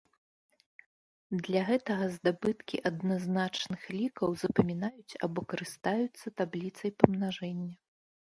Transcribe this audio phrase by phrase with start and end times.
[1.47, 7.73] Для гэтага здабыткі адназначных лікаў запамінаюць або карыстаюцца табліцай памнажэння.